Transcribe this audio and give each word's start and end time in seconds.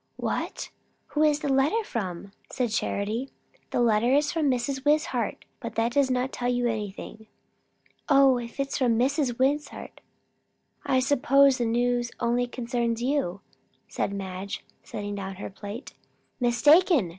"What? 0.17 0.71
Who 1.09 1.21
is 1.21 1.41
the 1.41 1.53
letter 1.53 1.83
from?" 1.83 2.31
said 2.49 2.71
Charity. 2.71 3.29
"The 3.69 3.81
letter 3.81 4.11
is 4.15 4.31
from 4.31 4.49
Mrs. 4.49 4.83
Wishart, 4.83 5.45
but 5.59 5.75
that 5.75 5.91
does 5.91 6.09
not 6.09 6.31
tell 6.31 6.49
you 6.49 6.65
anything." 6.65 7.27
"O, 8.09 8.39
if 8.39 8.59
it 8.59 8.69
is 8.69 8.79
from 8.79 8.97
Mrs. 8.97 9.37
Wishart, 9.37 10.01
I 10.83 11.01
suppose 11.01 11.59
the 11.59 11.65
news 11.65 12.09
only 12.19 12.47
concerns 12.47 13.03
you," 13.03 13.41
said 13.87 14.11
Madge, 14.11 14.65
setting 14.81 15.13
down 15.13 15.35
her 15.35 15.51
plate. 15.51 15.93
"Mistaken!" 16.39 17.09